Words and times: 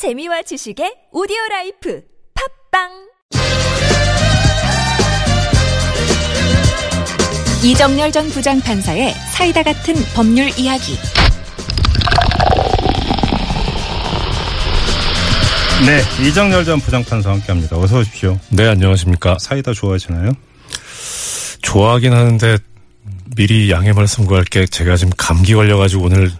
재미와 0.00 0.40
지식의 0.40 1.10
오디오 1.12 1.36
라이프 1.50 2.00
팟빵 2.72 2.88
이정렬 7.62 8.10
전 8.10 8.26
부장판사의 8.30 9.12
사이다 9.34 9.62
같은 9.62 9.94
법률 10.14 10.48
이야기. 10.58 10.96
네, 15.84 16.00
이정렬 16.26 16.64
전 16.64 16.80
부장판사와 16.80 17.34
함께합니다. 17.34 17.76
어서 17.76 17.98
오십시오. 17.98 18.40
네, 18.48 18.68
안녕하십니까. 18.68 19.36
사이다 19.38 19.74
좋아하시나요? 19.74 20.32
좋아하긴 21.60 22.14
하는데 22.14 22.56
미리 23.36 23.70
양해 23.70 23.92
말씀 23.92 24.24
구할 24.24 24.44
게 24.44 24.64
제가 24.64 24.96
지금 24.96 25.12
감기 25.18 25.52
걸려가지고 25.52 26.04
오늘 26.04 26.30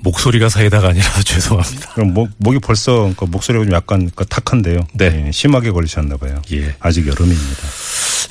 목소리가 0.00 0.48
사이다가 0.48 0.88
아니라서 0.88 1.22
죄송합니다. 1.24 1.92
그럼 1.94 2.14
목, 2.14 2.30
목이 2.38 2.58
벌써 2.58 3.12
그 3.16 3.24
목소리가 3.24 3.64
좀 3.64 3.74
약간 3.74 4.10
그 4.14 4.24
탁한데요. 4.26 4.86
네. 4.94 5.24
예, 5.26 5.32
심하게 5.32 5.70
걸리셨나 5.70 6.16
봐요. 6.16 6.40
예. 6.52 6.74
아직 6.80 7.06
여름입니다. 7.06 7.62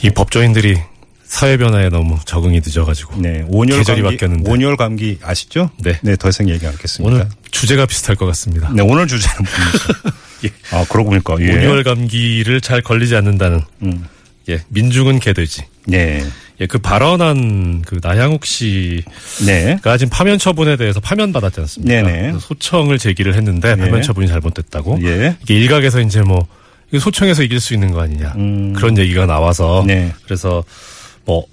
이 0.04 0.10
법조인들이 0.10 0.78
사회 1.24 1.55
변화에 1.55 1.88
너무 1.90 2.18
적응이 2.26 2.60
늦어가지고 2.60 3.22
네, 3.22 3.46
온열 3.48 3.80
계절이 3.80 4.02
감기, 4.02 4.18
바뀌었는데. 4.18 4.52
온열 4.52 4.76
감기 4.76 5.18
아시죠? 5.24 5.70
네. 5.80 5.98
네, 6.02 6.18
더 6.18 6.28
이상 6.28 6.50
얘기 6.50 6.68
않겠습니다. 6.68 7.16
오늘 7.16 7.30
주제가 7.52 7.86
비슷할 7.86 8.18
것 8.18 8.26
같습니다. 8.26 8.70
네, 8.74 8.82
오늘 8.82 9.08
주제는 9.08 9.36
뭡니까? 9.38 10.12
예. 10.44 10.50
아, 10.76 10.86
그러고 10.90 11.12
보니까 11.12 11.38
예. 11.40 11.54
온열 11.55 11.84
감기를 11.86 12.60
잘 12.60 12.82
걸리지 12.82 13.16
않는다는 13.16 13.62
음. 13.84 14.05
예 14.50 14.62
민중은 14.70 15.20
개돼지. 15.20 15.63
네, 15.86 16.22
예, 16.62 16.68
그 16.68 16.78
발언한 16.78 17.82
그 17.86 18.00
나양욱 18.02 18.46
씨가 18.46 19.04
네, 19.46 19.78
지금 19.98 20.10
파면 20.10 20.38
처분에 20.38 20.78
대해서 20.78 21.00
파면 21.00 21.34
받았지 21.34 21.60
않습니까? 21.60 22.02
네네. 22.04 22.34
소청을 22.40 22.98
제기를 23.00 23.36
했는데 23.36 23.76
네. 23.76 23.84
파면 23.84 24.02
처분이 24.04 24.28
잘못됐다고. 24.28 25.00
예, 25.04 25.36
이게 25.42 25.55
일각에서 25.55 26.00
이제 26.02 26.22
뭐 26.22 26.46
이거 26.92 27.00
소청해서 27.00 27.42
이길 27.44 27.60
수 27.60 27.74
있는 27.74 27.92
거 27.92 28.02
아니냐 28.02 28.34
음. 28.38 28.74
그런 28.74 28.98
얘기가 28.98 29.26
나와서 29.26 29.84
네. 29.88 30.13
그래서 30.26 30.63
뭐 31.26 31.46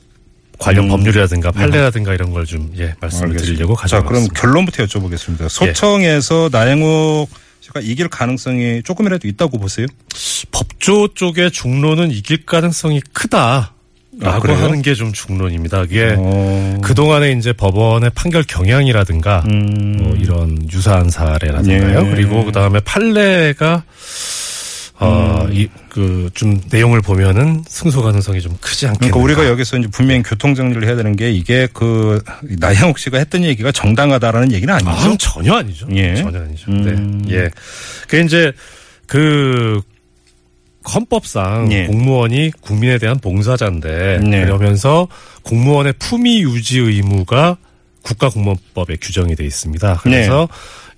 관련 0.58 0.84
음. 0.84 0.88
법률이라든가 0.91 1.52
판례라든가 1.52 2.12
이런 2.12 2.30
걸 2.32 2.44
좀 2.44 2.70
예 2.77 2.94
말씀을 3.00 3.28
알겠습니다. 3.28 3.44
드리려고 3.44 3.77
자, 3.77 4.00
그럼 4.02 4.25
가져왔습니다. 4.27 4.41
결론부터 4.41 4.84
여쭤보겠습니다. 4.84 5.48
소청에서 5.48 6.48
나영욱 6.52 7.30
씨가 7.60 7.80
이길 7.80 8.08
가능성이 8.08 8.82
조금이라도 8.82 9.27
있다고 9.28 9.58
보세요? 9.58 9.86
법조 10.50 11.14
쪽의 11.14 11.50
중론은 11.52 12.10
이길 12.10 12.44
가능성이 12.44 13.00
크다 13.12 13.75
라고 14.20 14.52
아? 14.52 14.62
하는 14.62 14.83
게 14.83 14.94
좀 14.94 15.12
중론입니다. 15.12 15.84
이게 15.84 16.14
어, 16.19 16.78
그 16.83 16.92
동안에 16.94 17.33
이제 17.33 17.52
법원의 17.52 18.11
판결 18.14 18.42
경향이라든가 18.42 19.44
음. 19.47 19.97
뭐 20.02 20.16
이런 20.16 20.58
유사한 20.72 21.08
사례라든가요. 21.08 22.06
예. 22.06 22.10
그리고 22.10 22.44
그 22.44 22.50
다음에 22.52 22.80
판례가 22.80 23.84
어, 25.00 25.44
음. 25.44 25.52
이, 25.52 25.69
그, 25.88 26.28
좀, 26.34 26.60
내용을 26.72 27.00
보면은 27.00 27.62
승소 27.69 28.02
가능성이 28.02 28.41
좀 28.41 28.56
크지 28.60 28.88
않겠는가. 28.88 29.16
그러니까 29.16 29.20
우리가 29.20 29.48
여기서 29.52 29.77
이제 29.78 29.86
분명히 29.92 30.25
교통 30.25 30.56
정리를 30.56 30.84
해야 30.84 30.97
되는 30.97 31.14
게 31.14 31.30
이게 31.30 31.69
그 31.72 32.20
나영욱 32.42 32.98
씨가 32.98 33.19
했던 33.19 33.44
얘기가 33.44 33.70
정당하다라는 33.70 34.50
얘기는 34.50 34.75
아니죠. 34.75 34.91
아, 34.91 35.16
전혀 35.16 35.55
아니죠. 35.55 35.86
예. 35.92 36.16
전혀 36.16 36.41
아니죠. 36.41 36.72
음. 36.72 37.22
네. 37.28 37.36
예. 37.36 37.50
그 38.08 38.19
이제 38.19 38.53
그 39.06 39.80
헌법상 40.94 41.72
예. 41.72 41.86
공무원이 41.86 42.53
국민에 42.61 42.98
대한 42.98 43.19
봉사자인데 43.19 44.20
네. 44.22 44.44
그러면서 44.44 45.08
공무원의 45.42 45.94
품위 45.98 46.42
유지 46.42 46.78
의무가 46.78 47.56
국가공무원법에 48.03 48.97
규정이 49.00 49.36
돼 49.36 49.44
있습니다. 49.44 50.00
그래서 50.03 50.48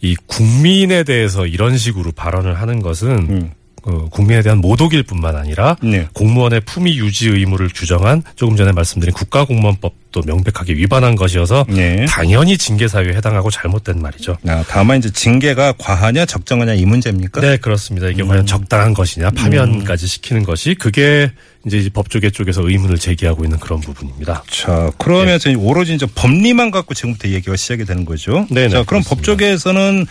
이 0.00 0.16
국민에 0.26 1.02
대해서 1.02 1.46
이런 1.46 1.76
식으로 1.76 2.12
발언을 2.12 2.54
하는 2.54 2.80
것은 2.80 3.10
음. 3.10 3.52
그 3.82 4.08
국민에 4.10 4.42
대한 4.42 4.58
모독일 4.58 5.02
뿐만 5.02 5.36
아니라 5.36 5.76
네. 5.82 6.06
공무원의 6.12 6.62
품위 6.62 6.98
유지 6.98 7.28
의무를 7.28 7.68
규정한 7.74 8.22
조금 8.36 8.56
전에 8.56 8.72
말씀드린 8.72 9.14
국가공무원법도 9.14 10.22
명백하게 10.26 10.74
위반한 10.74 11.14
것이어서 11.16 11.64
네. 11.68 12.04
당연히 12.06 12.58
징계 12.58 12.88
사유에 12.88 13.14
해당하고 13.14 13.50
잘못된 13.50 14.00
말이죠. 14.00 14.36
아, 14.46 14.64
다만 14.68 14.98
이제 14.98 15.10
징계가 15.10 15.74
과하냐 15.78 16.26
적정하냐 16.26 16.74
이 16.74 16.84
문제입니까? 16.84 17.40
네, 17.40 17.56
그렇습니다. 17.56 18.08
음. 18.08 18.12
이게 18.12 18.22
과연 18.22 18.46
적당한 18.46 18.94
것이냐, 18.94 19.30
파면까지 19.30 20.06
시키는 20.06 20.44
것이 20.44 20.74
그게 20.74 21.30
이제 21.66 21.78
이 21.78 21.90
법조계 21.90 22.30
쪽에서 22.30 22.68
의문을 22.68 22.98
제기하고 22.98 23.44
있는 23.44 23.58
그런 23.58 23.80
부분입니다. 23.80 24.44
자, 24.50 24.90
그러면 24.98 25.38
서 25.38 25.50
오로지 25.56 25.94
이제 25.94 26.06
법리만 26.14 26.70
갖고 26.70 26.94
지금부터 26.94 27.28
얘기가 27.28 27.56
시작이 27.56 27.84
되는 27.84 28.04
거죠. 28.04 28.46
네네, 28.50 28.68
자, 28.68 28.82
그럼 28.82 29.02
그렇습니다. 29.02 29.14
법조계에서는 29.14 30.06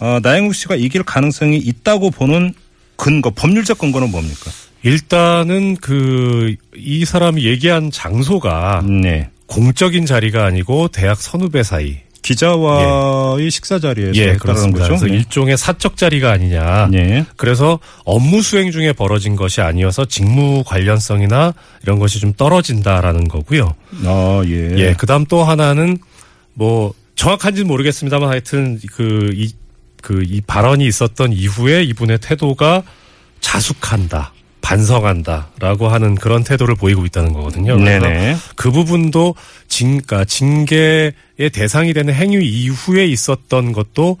어, 0.00 0.18
나영욱 0.22 0.54
씨가 0.54 0.76
이길 0.76 1.02
가능성이 1.02 1.56
있다고 1.58 2.10
보는 2.10 2.54
근거, 3.04 3.30
법률적 3.30 3.78
근거는 3.78 4.10
뭡니까? 4.10 4.50
일단은 4.82 5.76
그 5.76 6.56
이 6.76 7.04
사람이 7.04 7.44
얘기한 7.44 7.90
장소가 7.90 8.82
네. 8.86 9.28
공적인 9.46 10.06
자리가 10.06 10.44
아니고 10.44 10.88
대학 10.88 11.20
선후배 11.20 11.62
사이. 11.62 11.96
기자와의 12.22 13.50
식사 13.50 13.78
자리에서 13.78 14.14
예, 14.14 14.36
그렇습니다. 14.36 14.78
거죠. 14.78 14.88
그래서 14.96 15.06
일종의 15.06 15.58
사적 15.58 15.98
자리가 15.98 16.30
아니냐. 16.32 16.88
네. 16.90 17.26
그래서 17.36 17.78
업무 18.06 18.40
수행 18.40 18.70
중에 18.70 18.94
벌어진 18.94 19.36
것이 19.36 19.60
아니어서 19.60 20.06
직무 20.06 20.64
관련성이나 20.64 21.52
이런 21.82 21.98
것이 21.98 22.20
좀 22.20 22.32
떨어진다라는 22.32 23.28
거고요. 23.28 23.74
아, 24.06 24.42
예. 24.46 24.74
예, 24.78 24.94
그 24.96 25.04
다음 25.06 25.26
또 25.26 25.44
하나는 25.44 25.98
뭐 26.54 26.94
정확한지는 27.14 27.68
모르겠습니다만 27.68 28.30
하여튼 28.30 28.80
그 28.92 29.30
이, 29.34 29.52
그 30.04 30.22
이 30.22 30.42
발언이 30.42 30.86
있었던 30.86 31.32
이후에 31.32 31.82
이분의 31.84 32.18
태도가 32.18 32.82
자숙한다. 33.40 34.32
반성한다라고 34.60 35.88
하는 35.88 36.14
그런 36.14 36.42
태도를 36.42 36.74
보이고 36.74 37.04
있다는 37.04 37.32
거거든요. 37.32 37.76
네네. 37.76 38.36
그 38.56 38.70
부분도 38.70 39.34
징가 39.68 40.24
징계의 40.24 41.12
대상이 41.52 41.92
되는 41.92 42.14
행위 42.14 42.46
이후에 42.46 43.06
있었던 43.06 43.72
것도 43.72 44.16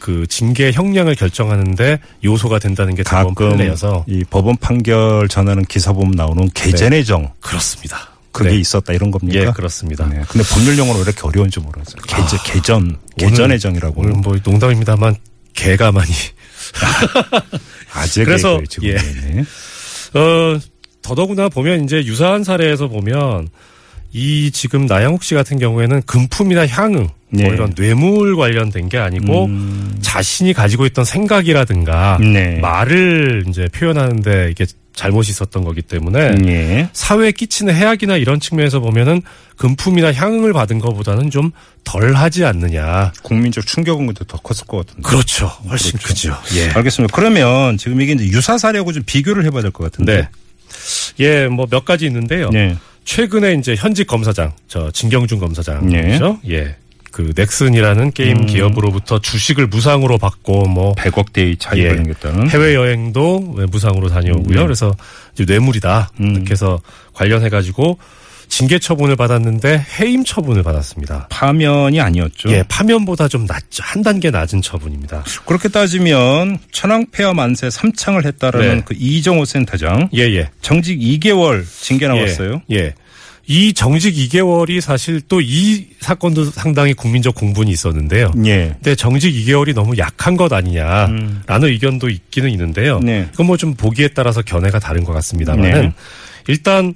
그 0.00 0.26
징계 0.26 0.72
형량을 0.72 1.14
결정하는데 1.14 1.98
요소가 2.24 2.58
된다는 2.58 2.94
게 2.94 3.02
가끔 3.02 3.34
판례여서 3.34 4.04
이 4.08 4.24
법원 4.28 4.56
판결 4.56 5.28
전하는 5.28 5.64
기사 5.64 5.92
보면 5.92 6.12
나오는 6.12 6.50
개전의정 6.54 7.30
그렇습니다. 7.40 8.13
그게 8.34 8.50
네. 8.50 8.56
있었다 8.56 8.92
이런 8.92 9.10
겁니까? 9.10 9.38
예, 9.40 9.46
그렇습니다. 9.52 10.06
네. 10.08 10.20
근데 10.28 10.46
법률 10.48 10.76
용어로 10.76 10.98
왜 10.98 11.02
이렇게 11.04 11.20
어려운지 11.22 11.60
모르겠어요. 11.60 12.02
개전, 12.06 12.38
개전, 12.44 12.82
오늘- 12.82 12.96
개전의정이라고. 13.16 14.00
오늘 14.02 14.12
뭐 14.14 14.36
농담입니다만 14.44 15.14
개가 15.54 15.92
많이 15.92 16.10
아재 17.94 18.24
그래서, 18.24 18.60
지금. 18.68 18.88
예. 18.88 18.94
네. 18.96 19.44
어, 20.18 20.58
더더구나 21.02 21.48
보면 21.48 21.84
이제 21.84 21.98
유사한 22.04 22.44
사례에서 22.44 22.88
보면 22.88 23.48
이 24.12 24.50
지금 24.52 24.86
나영욱 24.86 25.22
씨 25.22 25.34
같은 25.34 25.58
경우에는 25.58 26.02
금품이나 26.02 26.66
향응 26.66 27.08
네. 27.30 27.44
뭐 27.44 27.52
이런 27.54 27.74
뇌물 27.74 28.36
관련된 28.36 28.88
게 28.88 28.98
아니고 28.98 29.46
음. 29.46 29.98
자신이 30.02 30.52
가지고 30.52 30.86
있던 30.86 31.04
생각이라든가 31.04 32.18
네. 32.20 32.58
말을 32.60 33.44
이제 33.48 33.68
표현하는데 33.72 34.48
이게 34.50 34.66
잘못이 34.94 35.32
있었던 35.32 35.64
거기 35.64 35.82
때문에 35.82 36.36
예. 36.46 36.88
사회에 36.92 37.32
끼치는 37.32 37.74
해악이나 37.74 38.16
이런 38.16 38.38
측면에서 38.40 38.80
보면은 38.80 39.22
금품이나 39.56 40.12
향응을 40.12 40.52
받은 40.52 40.78
것보다는 40.78 41.30
좀 41.30 41.50
덜 41.84 42.14
하지 42.14 42.44
않느냐. 42.46 43.12
국민적 43.22 43.66
충격은 43.66 44.06
근데 44.06 44.24
더 44.26 44.38
컸을 44.38 44.66
것 44.66 44.78
같은데. 44.86 45.06
그렇죠. 45.06 45.46
훨씬 45.68 45.98
크죠. 45.98 46.34
예. 46.56 46.70
알겠습니다. 46.70 47.14
그러면 47.14 47.76
지금 47.76 48.00
이게 48.00 48.12
이제 48.12 48.24
유사 48.28 48.56
사례하고 48.56 48.92
좀 48.92 49.02
비교를 49.04 49.44
해봐야 49.44 49.60
될 49.62 49.70
것 49.70 49.84
같은데. 49.84 50.22
네. 50.22 50.28
예, 51.20 51.46
뭐 51.46 51.66
몇 51.70 51.84
가지 51.84 52.06
있는데요. 52.06 52.48
네. 52.50 52.76
최근에 53.04 53.52
이제 53.54 53.74
현직 53.76 54.06
검사장, 54.06 54.52
저 54.66 54.90
진경준 54.90 55.38
네. 55.38 55.44
검사장이죠. 55.44 56.40
예. 56.48 56.76
그 57.14 57.32
넥슨이라는 57.36 58.10
게임 58.10 58.38
음. 58.38 58.46
기업으로부터 58.46 59.20
주식을 59.20 59.68
무상으로 59.68 60.18
받고 60.18 60.64
뭐 60.64 60.94
100억대의 60.96 61.60
차익을 61.60 61.90
예. 61.90 61.94
남겼다는. 61.94 62.50
해외 62.50 62.74
여행도 62.74 63.38
무상으로 63.70 64.08
다녀오고요. 64.08 64.56
네. 64.56 64.62
그래서 64.64 64.92
이제 65.32 65.44
뇌물이다. 65.44 66.10
음. 66.18 66.34
이렇게 66.34 66.50
해서 66.50 66.80
관련해 67.12 67.50
가지고 67.50 67.98
징계 68.48 68.80
처분을 68.80 69.14
받았는데 69.14 69.86
해임 70.00 70.24
처분을 70.24 70.64
받았습니다. 70.64 71.28
파면이 71.30 72.00
아니었죠. 72.00 72.50
예, 72.50 72.64
파면보다 72.68 73.28
좀 73.28 73.46
낮죠. 73.46 73.84
한 73.84 74.02
단계 74.02 74.32
낮은 74.32 74.60
처분입니다. 74.60 75.22
그렇게 75.46 75.68
따지면 75.68 76.58
천황폐하 76.72 77.32
만세 77.32 77.68
3창을 77.68 78.26
했다라는 78.26 78.76
네. 78.76 78.82
그 78.84 78.94
이정호 78.98 79.44
센터장 79.44 80.08
예, 80.14 80.22
예. 80.22 80.50
정직 80.62 80.98
2개월 80.98 81.64
징계 81.80 82.08
나왔어요. 82.08 82.60
예. 82.72 82.76
예. 82.76 82.94
이 83.46 83.74
정직 83.74 84.14
2개월이 84.14 84.80
사실 84.80 85.20
또 85.20 85.40
이 85.40 85.88
사건도 86.00 86.46
상당히 86.46 86.94
국민적 86.94 87.34
공분이 87.34 87.70
있었는데요. 87.70 88.32
예. 88.46 88.68
근데 88.74 88.94
정직 88.94 89.32
2개월이 89.34 89.74
너무 89.74 89.96
약한 89.98 90.36
것 90.36 90.52
아니냐라는 90.52 91.14
음. 91.18 91.42
의견도 91.64 92.08
있기는 92.08 92.50
있는데요. 92.50 93.00
네. 93.00 93.28
그건 93.32 93.46
뭐 93.46 93.56
좀 93.56 93.74
보기에 93.74 94.08
따라서 94.08 94.40
견해가 94.42 94.78
다른 94.78 95.04
것 95.04 95.12
같습니다만은 95.12 95.82
네. 95.82 95.92
일단 96.48 96.94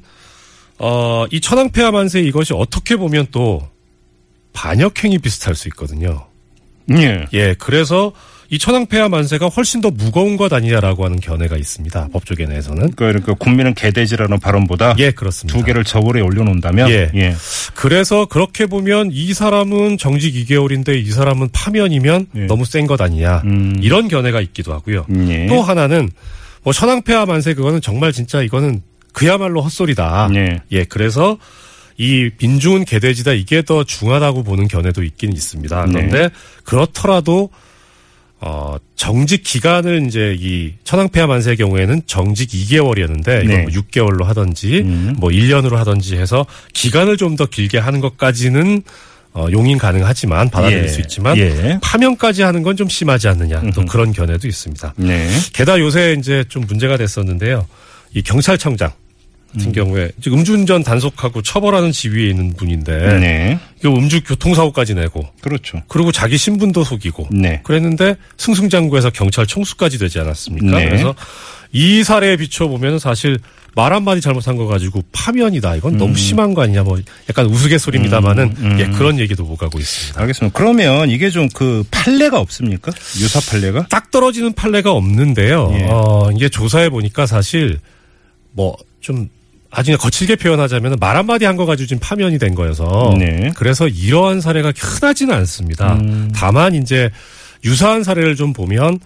어, 0.78 1.26
이 1.30 1.40
천황폐하 1.40 1.90
만세 1.90 2.20
이것이 2.20 2.54
어떻게 2.54 2.96
보면 2.96 3.26
또 3.30 3.68
반역행위 4.52 5.18
비슷할 5.18 5.54
수 5.54 5.68
있거든요. 5.68 6.26
예. 6.92 7.26
예, 7.34 7.54
그래서 7.58 8.12
이 8.50 8.58
천황폐하 8.58 9.10
만세가 9.10 9.48
훨씬 9.48 9.82
더 9.82 9.90
무거운 9.90 10.38
것 10.38 10.52
아니냐라고 10.52 11.04
하는 11.04 11.20
견해가 11.20 11.56
있습니다. 11.58 12.08
법조계 12.12 12.46
내에서는. 12.46 12.92
그러니까 12.92 13.34
국민은 13.34 13.74
개돼지라는 13.74 14.40
발언보다 14.40 14.94
예, 14.98 15.10
그렇습니다. 15.10 15.58
두 15.58 15.64
개를 15.64 15.84
저울에 15.84 16.22
올려놓는다면 16.22 16.90
예. 16.90 17.34
그래서 17.74 18.24
그렇게 18.24 18.64
보면 18.66 19.10
이 19.12 19.34
사람은 19.34 19.98
정직 19.98 20.34
2개월인데 20.34 20.96
이 21.04 21.10
사람은 21.10 21.50
파면이면 21.52 22.26
예. 22.36 22.40
너무 22.46 22.64
센 22.64 22.86
것 22.86 23.00
아니냐. 23.02 23.42
음. 23.44 23.78
이런 23.82 24.08
견해가 24.08 24.40
있기도 24.40 24.72
하고요. 24.72 25.04
예. 25.28 25.46
또 25.46 25.60
하나는 25.60 26.08
뭐 26.62 26.72
천황폐하 26.72 27.26
만세 27.26 27.52
그거는 27.52 27.82
정말 27.82 28.12
진짜 28.12 28.40
이거는 28.40 28.80
그야말로 29.12 29.60
헛소리다. 29.60 30.30
예. 30.36 30.60
예, 30.72 30.84
그래서 30.84 31.36
이 31.98 32.30
민중은 32.40 32.86
개돼지다 32.86 33.32
이게 33.32 33.60
더 33.60 33.84
중하다고 33.84 34.42
보는 34.44 34.68
견해도 34.68 35.02
있긴 35.02 35.32
있습니다. 35.32 35.84
네. 35.86 35.92
그런데 35.92 36.30
그렇더라도 36.64 37.50
어 38.40 38.76
정직 38.94 39.43
기간을 39.43 40.06
이제 40.06 40.37
이 40.38 40.75
천황폐하 40.85 41.26
만세의 41.26 41.56
경우에는 41.56 42.02
정직 42.06 42.50
2개월이었는데 42.50 43.44
이걸 43.44 43.46
네. 43.46 43.62
뭐 43.62 43.73
6개월로 43.73 44.23
하든지 44.25 44.81
음. 44.81 45.14
뭐 45.19 45.31
1년으로 45.31 45.75
하든지 45.75 46.17
해서 46.17 46.46
기간을 46.73 47.17
좀 47.17 47.37
더 47.37 47.46
길게 47.46 47.79
하는 47.79 48.00
것까지는 48.00 48.82
어 49.35 49.46
용인 49.52 49.76
가능하지만 49.79 50.50
받아들일 50.50 50.85
예. 50.85 50.88
수 50.88 51.00
있지만 51.00 51.37
예. 51.37 51.79
파면까지 51.82 52.43
하는 52.43 52.62
건 52.62 52.76
좀 52.76 52.88
심하지 52.88 53.29
않느냐 53.29 53.61
또 53.75 53.85
그런 53.85 54.12
견해도 54.12 54.46
있습니다. 54.49 54.94
네. 54.96 55.29
게다가 55.52 55.81
요새 55.81 56.14
이제 56.19 56.44
좀 56.49 56.64
문제가 56.67 56.96
됐었는데요. 56.96 57.67
이 58.14 58.23
경찰청장 58.23 58.93
같은 59.52 59.72
경우에 59.72 60.10
지금 60.20 60.38
음주운전 60.38 60.82
단속하고 60.84 61.42
처벌하는 61.42 61.90
지위에 61.92 62.28
있는 62.28 62.52
분인데 62.54 63.18
네. 63.18 63.58
이거 63.80 63.90
음주 63.94 64.22
교통사고까지 64.24 64.94
내고 64.94 65.26
그렇죠. 65.40 65.82
그리고 65.88 66.12
자기 66.12 66.36
신분도 66.36 66.84
속이고 66.84 67.28
네. 67.32 67.60
그랬는데 67.64 68.16
승승장구해서 68.36 69.10
경찰 69.10 69.46
총수까지 69.46 69.98
되지 69.98 70.20
않았습니까? 70.20 70.78
네. 70.78 70.84
그래서 70.86 71.14
이 71.72 72.02
사례에 72.02 72.36
비춰보면 72.36 72.98
사실 72.98 73.38
말 73.74 73.92
한마디 73.92 74.20
잘못한 74.20 74.56
거 74.56 74.66
가지고 74.66 75.02
파면이다. 75.12 75.76
이건 75.76 75.98
너무 75.98 76.16
심한 76.16 76.52
거 76.54 76.62
아니냐. 76.62 76.82
뭐 76.82 76.98
약간 77.28 77.46
우스갯소리입니다만은 77.46 78.54
음, 78.58 78.72
음. 78.72 78.80
예, 78.80 78.86
그런 78.88 79.18
얘기도 79.20 79.44
오가고 79.44 79.78
있습니다. 79.78 80.20
알겠습니다. 80.20 80.58
그러면 80.58 81.10
이게 81.10 81.30
좀 81.30 81.48
그 81.54 81.84
판례가 81.90 82.40
없습니까? 82.40 82.90
유사 83.20 83.40
판례가? 83.40 83.86
딱 83.88 84.10
떨어지는 84.10 84.54
판례가 84.54 84.92
없는데요. 84.92 85.70
예. 85.74 85.86
어, 85.90 86.30
이게 86.34 86.48
조사해 86.48 86.88
보니까 86.90 87.26
사실 87.26 87.78
뭐좀 88.52 89.28
아주 89.70 89.96
거칠게 89.98 90.36
표현하자면 90.36 90.96
말 90.98 91.16
한마디 91.16 91.44
한 91.44 91.56
거 91.58 91.66
가지고 91.66 91.86
지금 91.88 92.00
파면이 92.00 92.38
된 92.38 92.54
거여서 92.54 93.16
네. 93.18 93.50
그래서 93.56 93.86
이러한 93.88 94.40
사례가 94.40 94.72
흔하지는 94.76 95.34
않습니다. 95.34 95.94
음. 95.96 96.30
다만 96.34 96.74
이제 96.74 97.10
유사한 97.64 98.04
사례를 98.04 98.36
좀 98.36 98.52
보면 98.52 98.98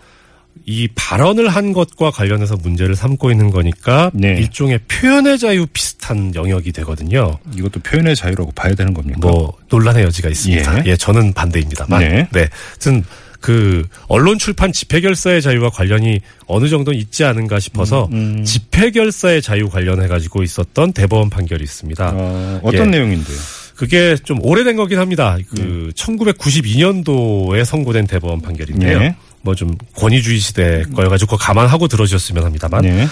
이 0.66 0.86
발언을 0.94 1.48
한 1.48 1.72
것과 1.72 2.10
관련해서 2.10 2.56
문제를 2.62 2.94
삼고 2.94 3.30
있는 3.30 3.50
거니까 3.50 4.10
네. 4.12 4.34
일종의 4.38 4.80
표현의 4.86 5.38
자유 5.38 5.66
비슷한 5.72 6.34
영역이 6.34 6.72
되거든요. 6.72 7.38
이것도 7.56 7.80
표현의 7.80 8.14
자유라고 8.14 8.52
봐야 8.52 8.74
되는 8.74 8.92
겁니까? 8.92 9.18
뭐 9.22 9.54
논란의 9.70 10.04
여지가 10.04 10.28
있습니다. 10.28 10.84
예. 10.86 10.90
예, 10.90 10.96
저는 10.96 11.32
반대입니다만. 11.32 12.00
네. 12.00 12.28
네. 12.32 12.48
하여튼 12.68 13.02
그 13.42 13.84
언론 14.06 14.38
출판 14.38 14.72
집회 14.72 15.00
결사의 15.02 15.42
자유와 15.42 15.68
관련이 15.70 16.20
어느 16.46 16.68
정도 16.68 16.92
있지 16.92 17.24
않은가 17.24 17.58
싶어서 17.58 18.08
음. 18.12 18.44
집회 18.44 18.90
결사의 18.90 19.42
자유 19.42 19.68
관련해 19.68 20.06
가지고 20.06 20.42
있었던 20.42 20.92
대법원 20.92 21.28
판결이 21.28 21.62
있습니다. 21.62 22.12
어, 22.14 22.60
어떤 22.62 22.86
예. 22.86 22.90
내용인데요? 22.98 23.36
그게 23.76 24.16
좀 24.16 24.38
오래된 24.42 24.76
거긴 24.76 24.98
합니다. 24.98 25.36
그 25.50 25.90
1992년도에 25.96 27.64
선고된 27.64 28.06
대법원 28.06 28.40
판결인데요. 28.40 28.98
네. 29.00 29.16
뭐좀 29.42 29.76
권위주의 29.96 30.38
시대 30.38 30.84
거여가지고 30.94 31.32
그거 31.32 31.44
감안하고 31.44 31.88
들어주셨으면 31.88 32.44
합니다만. 32.44 32.82
네. 32.82 33.08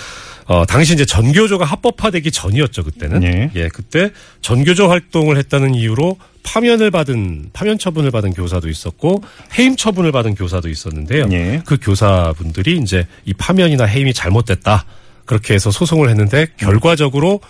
어, 0.47 0.65
당시 0.67 0.95
이제 0.95 1.05
전교조가 1.05 1.65
합법화되기 1.65 2.31
전이었죠, 2.31 2.83
그때는. 2.85 3.23
예. 3.23 3.51
예, 3.55 3.69
그때 3.69 4.11
전교조 4.43 4.89
활동을 4.89 5.37
했다는 5.39 5.75
이유로 5.75 6.17
파면을 6.43 6.91
받은, 6.91 7.51
파면 7.53 7.79
처분을 7.79 8.11
받은 8.11 8.33
교사도 8.33 8.69
있었고, 8.69 9.23
해임 9.59 9.77
처분을 9.77 10.13
받은 10.13 10.35
교사도 10.35 10.69
있었는데요. 10.69 11.29
예. 11.33 11.63
그 11.65 11.79
교사분들이 11.81 12.79
이제 12.79 13.07
이 13.25 13.33
파면이나 13.35 13.85
해임이 13.85 14.15
잘못됐다. 14.15 14.85
그렇게 15.25 15.55
해서 15.55 15.71
소송을 15.71 16.09
했는데, 16.09 16.47
결과적으로 16.57 17.41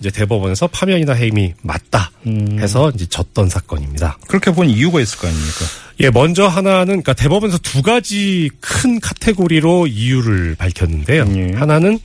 이제 0.00 0.10
대법원에서 0.10 0.66
파면이나 0.66 1.14
해임이 1.14 1.54
맞다. 1.62 2.10
음. 2.26 2.58
해서 2.60 2.90
이제 2.94 3.06
졌던 3.06 3.48
사건입니다. 3.48 4.18
그렇게 4.28 4.50
본 4.50 4.68
이유가 4.68 5.00
있을 5.00 5.18
거 5.18 5.26
아닙니까? 5.26 5.64
예, 6.00 6.10
먼저 6.10 6.46
하나는, 6.46 6.86
그러니까 6.86 7.14
대법원에서 7.14 7.58
두 7.58 7.82
가지 7.82 8.50
큰 8.60 9.00
카테고리로 9.00 9.86
이유를 9.86 10.56
밝혔는데요. 10.56 11.26
예. 11.34 11.52
하나는 11.56 11.98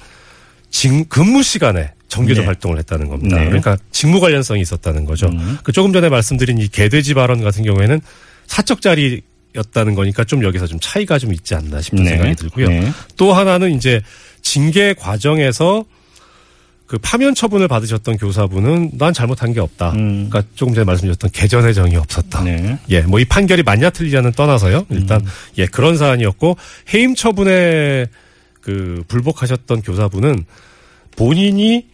직, 0.70 1.10
근무 1.10 1.44
시간에 1.44 1.92
정규조 2.12 2.42
네. 2.42 2.46
활동을 2.48 2.78
했다는 2.80 3.08
겁니다. 3.08 3.38
네. 3.38 3.46
그러니까 3.46 3.78
직무 3.92 4.19
관련성이 4.19 4.60
있었다는 4.62 5.06
거죠. 5.06 5.28
음. 5.28 5.58
그 5.63 5.72
조금 5.72 5.94
전에 5.94 6.10
말씀드린 6.10 6.58
이 6.58 6.68
개돼지 6.68 7.13
발언 7.13 7.42
같은 7.42 7.63
경우에는 7.63 8.02
사적 8.48 8.81
자리였다는 8.81 9.96
거니까 9.96 10.25
좀 10.25 10.44
여기서 10.44 10.68
좀 10.68 10.78
차이가 10.81 11.18
좀 11.18 11.34
있지 11.34 11.56
않나 11.56 11.80
싶은 11.81 12.04
생각이 12.06 12.36
들고요. 12.36 12.68
네. 12.68 12.92
또 13.16 13.31
하나는 13.34 13.74
이제 13.74 14.02
징계 14.42 14.94
과정에서 14.94 15.86
그 16.86 16.98
파면 16.98 17.34
처분을 17.34 17.69
받으셨던 17.69 18.18
교사분은 18.18 18.92
난 18.98 19.13
잘못한 19.13 19.54
게 19.54 19.62
없다. 19.62 19.92
음. 19.92 20.28
그러니까 20.30 20.44
조금 20.56 20.74
전에 20.74 20.84
말씀드렸던 20.84 21.31
개전의 21.31 21.74
정이 21.74 21.96
없었다. 21.96 22.44
네. 22.44 22.78
예, 22.90 23.00
뭐 23.04 23.22
이 23.22 23.24
판결이 23.25 23.63
맞냐 23.63 23.92
틀리냐는 23.92 24.34
떠나서요. 24.34 24.86
일단 24.90 25.22
음. 25.22 25.28
예 25.60 25.66
그런 25.66 25.96
사안이었고 25.98 26.58
해임 26.94 27.16
처분에 27.16 28.08
그 28.60 29.02
불복하셨던 29.08 29.81
교사분은 29.84 30.44
본인이 31.16 31.90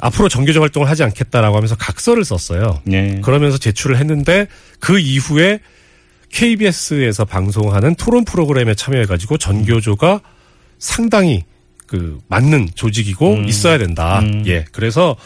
앞으로 0.00 0.28
정규적 0.28 0.62
활동을 0.62 0.88
하지 0.88 1.02
않겠다라고 1.02 1.56
하면서 1.56 1.76
각서를 1.76 2.24
썼어요. 2.24 2.80
네. 2.84 3.20
그러면서 3.22 3.58
제출을 3.58 3.96
했는데 3.98 4.46
그 4.80 4.98
이후에 4.98 5.60
KBS에서 6.30 7.24
방송하는 7.24 7.94
토론 7.94 8.24
프로그램에 8.24 8.74
참여해가지고 8.74 9.38
전교조가 9.38 10.20
상당히 10.78 11.44
그 11.86 12.18
맞는 12.28 12.70
조직이고 12.74 13.34
음. 13.34 13.44
있어야 13.46 13.78
된다. 13.78 14.20
음. 14.20 14.44
예, 14.46 14.64
그래서 14.72 15.16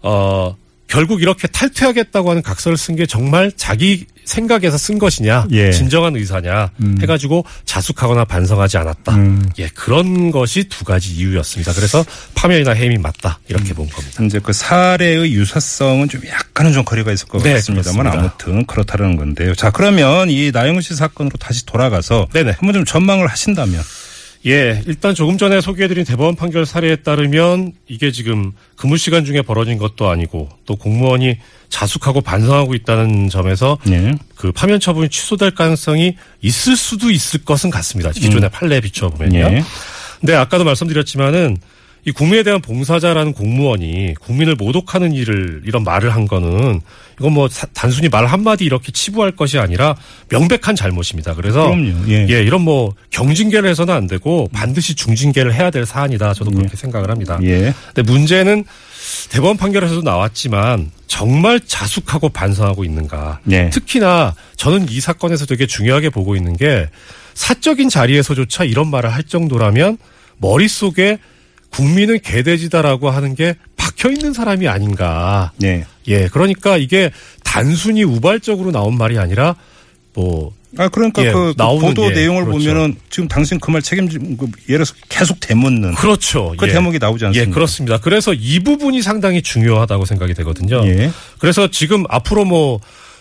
어 0.00 0.56
결국 0.88 1.22
이렇게 1.22 1.46
탈퇴하겠다고 1.48 2.30
하는 2.30 2.42
각서를 2.42 2.76
쓴 2.76 2.96
게 2.96 3.06
정말 3.06 3.52
자기 3.56 4.06
생각에서 4.24 4.76
쓴 4.76 4.98
것이냐, 4.98 5.46
예. 5.52 5.70
진정한 5.70 6.14
의사냐 6.16 6.70
음. 6.80 6.98
해가지고 7.00 7.44
자숙하거나 7.64 8.24
반성하지 8.24 8.76
않았다. 8.78 9.14
음. 9.14 9.48
예, 9.58 9.68
그런 9.68 10.30
것이 10.30 10.64
두 10.68 10.84
가지 10.84 11.14
이유였습니다. 11.14 11.72
그래서 11.72 12.04
파면이나 12.34 12.72
해임이 12.72 12.98
맞다 12.98 13.38
이렇게 13.48 13.72
본 13.72 13.88
겁니다. 13.88 14.22
이제 14.24 14.38
그 14.42 14.52
사례의 14.52 15.32
유사성은 15.32 16.08
좀 16.08 16.20
약간은 16.26 16.72
좀 16.72 16.84
거리가 16.84 17.12
있을 17.12 17.26
것 17.28 17.42
네, 17.42 17.54
같습니다만 17.54 18.04
그렇습니다. 18.04 18.20
아무튼 18.20 18.66
그렇다는 18.66 19.16
건데요. 19.16 19.54
자 19.54 19.70
그러면 19.70 20.28
이 20.28 20.50
나영훈 20.52 20.82
씨 20.82 20.94
사건으로 20.94 21.36
다시 21.38 21.64
돌아가서 21.64 22.26
네네. 22.32 22.56
한번 22.58 22.74
좀 22.74 22.84
전망을 22.84 23.26
하신다면 23.28 23.82
예, 24.46 24.82
일단 24.86 25.14
조금 25.14 25.36
전에 25.36 25.60
소개해드린 25.60 26.04
대법원 26.04 26.36
판결 26.36 26.64
사례에 26.64 26.96
따르면 26.96 27.72
이게 27.88 28.12
지금 28.12 28.52
근무 28.76 28.96
시간 28.96 29.24
중에 29.24 29.42
벌어진 29.42 29.78
것도 29.78 30.08
아니고 30.08 30.48
또 30.64 30.76
공무원이 30.76 31.38
자숙하고 31.68 32.20
반성하고 32.20 32.74
있다는 32.74 33.28
점에서 33.28 33.78
네. 33.84 34.12
그 34.36 34.52
파면 34.52 34.80
처분이 34.80 35.08
취소될 35.08 35.50
가능성이 35.52 36.16
있을 36.40 36.76
수도 36.76 37.10
있을 37.10 37.44
것은 37.44 37.70
같습니다. 37.70 38.10
기존의 38.10 38.50
판례에 38.50 38.80
비춰보면요. 38.80 39.38
예. 39.38 39.64
근데 40.20 40.34
아까도 40.34 40.64
말씀드렸지만은 40.64 41.58
이 42.08 42.12
국민에 42.12 42.42
대한 42.42 42.62
봉사자라는 42.62 43.34
공무원이 43.34 44.14
국민을 44.18 44.54
모독하는 44.54 45.12
일을 45.12 45.60
이런 45.66 45.84
말을 45.84 46.14
한 46.14 46.26
거는 46.26 46.80
이건 47.20 47.32
뭐 47.32 47.48
사- 47.48 47.66
단순히 47.74 48.08
말 48.08 48.24
한마디 48.24 48.64
이렇게 48.64 48.90
치부할 48.92 49.32
것이 49.32 49.58
아니라 49.58 49.94
명백한 50.30 50.74
잘못입니다. 50.74 51.34
그래서 51.34 51.64
그럼요. 51.64 52.08
예. 52.08 52.42
이런 52.42 52.62
뭐 52.62 52.94
경징계를 53.10 53.68
해서는 53.68 53.92
안 53.92 54.06
되고 54.06 54.48
반드시 54.54 54.94
중징계를 54.94 55.52
해야 55.52 55.70
될 55.70 55.84
사안이다. 55.84 56.32
저도 56.32 56.50
그렇게 56.50 56.78
생각을 56.78 57.10
합니다. 57.10 57.38
예. 57.42 57.74
근데 57.94 58.10
문제는 58.10 58.64
대법원 59.30 59.58
판결에서도 59.58 60.00
나왔지만 60.00 60.90
정말 61.08 61.60
자숙하고 61.60 62.30
반성하고 62.30 62.84
있는가. 62.84 63.40
네. 63.44 63.68
특히나 63.68 64.34
저는 64.56 64.86
이 64.88 65.00
사건에서 65.00 65.44
되게 65.44 65.66
중요하게 65.66 66.08
보고 66.08 66.36
있는 66.36 66.56
게 66.56 66.88
사적인 67.34 67.90
자리에서조차 67.90 68.64
이런 68.64 68.90
말을 68.90 69.12
할 69.12 69.24
정도라면 69.24 69.98
머릿속에 70.38 71.18
국민은 71.70 72.20
개돼지다라고 72.20 73.10
하는 73.10 73.34
게 73.34 73.54
박혀 73.76 74.10
있는 74.10 74.32
사람이 74.32 74.68
아닌가. 74.68 75.52
네. 75.58 75.84
예. 76.06 76.28
그러니까 76.28 76.76
이게 76.76 77.10
단순히 77.44 78.04
우발적으로 78.04 78.70
나온 78.72 78.96
말이 78.96 79.18
아니라 79.18 79.56
뭐 80.14 80.52
아 80.76 80.86
그러니까 80.88 81.24
예, 81.24 81.32
그, 81.32 81.38
그 81.38 81.54
나오는, 81.56 81.80
보도 81.88 82.04
예, 82.10 82.14
내용을 82.14 82.44
그렇죠. 82.44 82.58
보면은 82.58 82.96
지금 83.08 83.26
당신 83.26 83.58
그 83.58 83.70
말 83.70 83.80
책임지 83.80 84.18
그 84.18 84.50
예를 84.68 84.84
들어서 84.84 84.94
계속 85.08 85.40
되묻는 85.40 85.94
그렇죠. 85.94 86.54
그 86.58 86.68
예. 86.68 86.72
대목이 86.72 86.98
나오지 86.98 87.24
예, 87.24 87.28
않습니까? 87.28 87.54
그렇습니다. 87.54 87.98
그래서 87.98 88.34
이 88.34 88.60
부분이 88.60 89.00
상당히 89.00 89.40
중요하다고 89.40 90.04
생각이 90.04 90.34
되거든요. 90.34 90.86
예. 90.86 91.10
그래서 91.38 91.68
지금 91.70 92.04
앞으로 92.10 92.44
뭐 92.44 92.80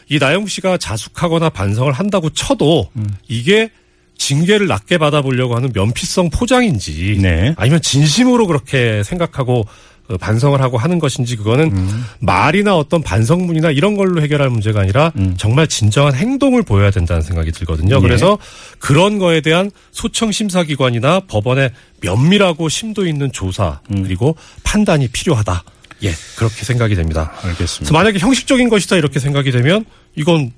이 0.10 0.20
나영 0.20 0.48
씨가 0.48 0.78
자숙하거나 0.78 1.50
반성을 1.50 1.92
한다고 1.92 2.30
쳐도 2.30 2.90
음. 2.96 3.10
이게 3.28 3.70
징계를 4.18 4.68
낮게 4.68 4.98
받아보려고 4.98 5.56
하는 5.56 5.72
면피성 5.74 6.30
포장인지 6.30 7.20
네. 7.22 7.54
아니면 7.58 7.82
진심으로 7.82 8.48
그렇게 8.48 9.04
생각하고 9.04 9.66
어, 10.10 10.18
반성을 10.18 10.60
하고 10.62 10.78
하는 10.78 11.00
것인지 11.00 11.36
그거는 11.36 11.72
음. 11.76 12.06
말이나 12.20 12.78
어떤 12.78 13.02
반성문이나 13.02 13.72
이런 13.72 13.98
걸로 13.98 14.22
해결할 14.22 14.50
문제가 14.50 14.82
아니라 14.82 15.12
음. 15.18 15.36
정말 15.38 15.68
진정한 15.68 16.16
행동을 16.16 16.64
보여야 16.64 16.92
된다는 16.92 17.22
생각이 17.22 17.52
들거든요. 17.52 17.98
예. 17.98 18.00
그래서 18.00 18.38
그런 18.80 19.20
거에 19.20 19.42
대한 19.42 19.70
소청 19.92 20.32
심사기관이나 20.32 21.22
법원의 21.28 21.72
면밀하고 22.02 22.70
심도 22.70 23.06
있는 23.06 23.32
조사 23.32 23.82
음. 23.92 24.04
그리고 24.04 24.38
판단이 24.64 25.10
필요하다. 25.10 25.64
예, 26.04 26.14
그렇게 26.36 26.64
생각이 26.64 26.96
됩니다. 26.96 27.34
알겠습니다. 27.42 27.92
만약에 27.92 28.20
형식적인 28.20 28.70
것이다 28.70 28.96
이렇게 28.96 29.20
생각이 29.20 29.52
되면 29.52 29.84
이건 30.16 30.52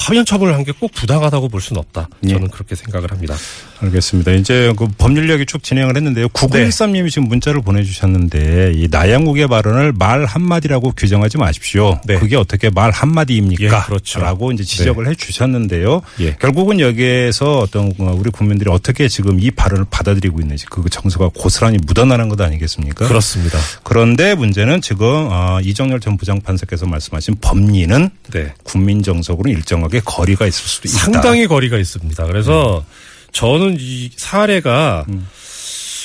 파면 0.00 0.24
처벌을 0.24 0.54
한 0.54 0.64
게 0.64 0.72
꼭 0.72 0.92
부당하다고 0.92 1.48
볼 1.48 1.60
수는 1.60 1.80
없다. 1.80 2.08
예. 2.26 2.32
저는 2.32 2.48
그렇게 2.48 2.74
생각을 2.74 3.10
합니다. 3.10 3.34
알겠습니다. 3.80 4.32
이제 4.32 4.72
그 4.76 4.86
법률 4.98 5.28
이야기 5.28 5.44
쭉 5.46 5.62
진행을 5.62 5.96
했는데요. 5.96 6.28
9913님이 6.28 7.10
지금 7.10 7.28
문자를 7.28 7.60
보내주셨는데 7.62 8.72
이 8.76 8.88
나양국의 8.90 9.48
발언을 9.48 9.92
말 9.92 10.24
한마디라고 10.24 10.92
규정하지 10.92 11.38
마십시오. 11.38 12.00
네. 12.06 12.18
그게 12.18 12.36
어떻게 12.36 12.70
말 12.70 12.90
한마디입니까? 12.90 13.64
예, 13.64 13.86
그렇죠. 13.86 14.20
라고 14.20 14.52
이제 14.52 14.64
지적을 14.64 15.08
해 15.08 15.14
주셨는데요. 15.14 16.02
예. 16.20 16.36
결국은 16.36 16.80
여기에서 16.80 17.58
어떤 17.58 17.92
우리 17.98 18.30
국민들이 18.30 18.70
어떻게 18.70 19.08
지금 19.08 19.40
이 19.40 19.50
발언을 19.50 19.86
받아들이고 19.90 20.40
있는지 20.40 20.66
그 20.66 20.82
정서가 20.90 21.30
고스란히 21.34 21.78
묻어나는 21.86 22.28
것 22.28 22.40
아니겠습니까? 22.40 23.06
그렇습니다. 23.08 23.58
그런데 23.82 24.34
문제는 24.34 24.80
지금 24.82 25.28
어, 25.30 25.58
이정열 25.62 26.00
전 26.00 26.16
부장판사께서 26.16 26.86
말씀하신 26.86 27.36
법리는 27.40 28.10
네. 28.32 28.52
국민 28.62 29.02
정서로는 29.02 29.50
일정하게 29.52 29.89
거리가 29.98 30.46
있을 30.46 30.62
수도 30.68 30.88
있다. 30.88 30.98
상당히 30.98 31.48
거리가 31.48 31.76
있습니다. 31.76 32.24
그래서 32.26 32.84
저는 33.32 33.78
이 33.80 34.10
사례가 34.16 35.04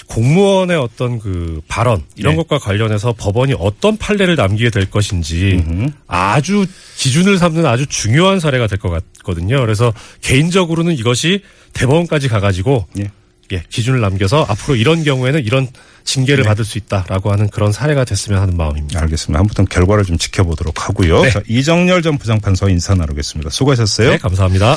공무원의 0.07 0.77
어떤 0.77 1.19
그 1.19 1.61
발언 1.67 2.03
이런 2.15 2.33
네. 2.33 2.37
것과 2.43 2.59
관련해서 2.59 3.13
법원이 3.13 3.55
어떤 3.57 3.97
판례를 3.97 4.35
남기게 4.35 4.69
될 4.69 4.89
것인지 4.89 5.63
아주 6.07 6.65
기준을 6.97 7.37
삼는 7.37 7.65
아주 7.65 7.85
중요한 7.87 8.39
사례가 8.39 8.67
될 8.67 8.77
것 8.79 8.89
같거든요. 8.89 9.59
그래서 9.61 9.93
개인적으로는 10.21 10.93
이것이 10.97 11.41
대법원까지 11.73 12.27
가가지고 12.27 12.87
예. 12.99 13.09
예, 13.51 13.63
기준을 13.69 14.01
남겨서 14.01 14.45
앞으로 14.47 14.75
이런 14.75 15.03
경우에는 15.03 15.43
이런 15.43 15.67
징계를 16.03 16.43
네. 16.43 16.47
받을 16.47 16.63
수 16.65 16.77
있다라고 16.77 17.31
하는 17.31 17.49
그런 17.49 17.71
사례가 17.71 18.05
됐으면 18.05 18.39
하는 18.39 18.55
마음입니다. 18.55 19.01
알겠습니다. 19.01 19.39
아무튼 19.39 19.65
결과를 19.65 20.05
좀 20.05 20.17
지켜보도록 20.17 20.87
하고요. 20.87 21.21
네. 21.23 21.31
자, 21.31 21.41
이정열 21.47 22.01
전 22.03 22.17
부장판사와 22.17 22.71
인사 22.71 22.93
나누겠습니다. 22.95 23.49
수고하셨어요. 23.49 24.11
네, 24.11 24.17
감사합니다. 24.17 24.73